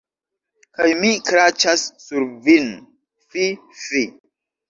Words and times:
Kaj 0.77 0.87
mi 1.01 1.09
kraĉas 1.27 1.83
sur 2.05 2.25
vin, 2.47 2.71
fi, 3.35 3.45
fi. 3.85 4.05